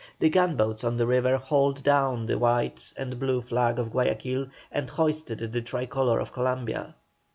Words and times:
The 0.17 0.31
gunboats 0.31 0.83
on 0.83 0.97
the 0.97 1.05
river 1.05 1.37
hauled 1.37 1.83
down 1.83 2.25
the 2.25 2.39
white 2.39 2.91
and 2.97 3.19
blue 3.19 3.39
flag 3.43 3.77
of 3.77 3.91
Guayaquil 3.91 4.47
and 4.71 4.89
hoisted 4.89 5.51
the 5.53 5.61
tri 5.61 5.85
colour 5.85 6.19
of 6.19 6.33
Columbia. 6.33 6.95